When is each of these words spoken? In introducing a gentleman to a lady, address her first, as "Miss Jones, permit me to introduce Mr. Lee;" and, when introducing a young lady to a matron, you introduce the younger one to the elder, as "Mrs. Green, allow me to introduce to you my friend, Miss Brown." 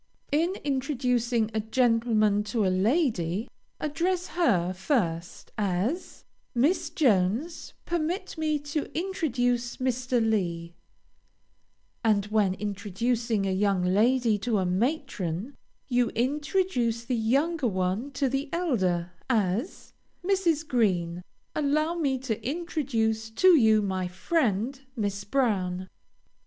In 0.31 0.55
introducing 0.63 1.51
a 1.53 1.59
gentleman 1.59 2.43
to 2.45 2.65
a 2.65 2.73
lady, 2.75 3.47
address 3.79 4.29
her 4.29 4.73
first, 4.73 5.51
as 5.59 6.25
"Miss 6.55 6.89
Jones, 6.89 7.73
permit 7.85 8.35
me 8.35 8.57
to 8.57 8.91
introduce 8.97 9.77
Mr. 9.77 10.19
Lee;" 10.27 10.73
and, 12.03 12.25
when 12.31 12.55
introducing 12.55 13.45
a 13.45 13.51
young 13.51 13.83
lady 13.83 14.39
to 14.39 14.57
a 14.57 14.65
matron, 14.65 15.55
you 15.87 16.09
introduce 16.15 17.05
the 17.05 17.13
younger 17.15 17.67
one 17.67 18.09
to 18.13 18.27
the 18.27 18.49
elder, 18.51 19.11
as 19.29 19.93
"Mrs. 20.25 20.67
Green, 20.67 21.23
allow 21.53 21.93
me 21.93 22.17
to 22.17 22.43
introduce 22.43 23.29
to 23.29 23.49
you 23.49 23.83
my 23.83 24.07
friend, 24.07 24.81
Miss 24.95 25.23
Brown." 25.23 25.87